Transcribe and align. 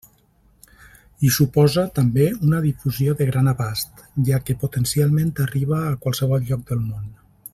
I 1.27 1.29
suposa, 1.35 1.83
també, 1.99 2.25
una 2.47 2.61
difusió 2.63 3.15
de 3.21 3.27
gran 3.29 3.51
abast, 3.53 4.03
ja 4.31 4.41
que 4.47 4.57
potencialment 4.65 5.31
arriba 5.45 5.83
a 5.91 5.95
qualsevol 6.07 6.49
lloc 6.51 6.67
del 6.73 6.83
món. 6.89 7.09